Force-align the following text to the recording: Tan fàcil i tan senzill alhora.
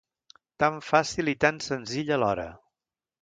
Tan 0.63 0.79
fàcil 0.87 1.29
i 1.35 1.37
tan 1.45 1.61
senzill 1.67 2.11
alhora. 2.17 2.49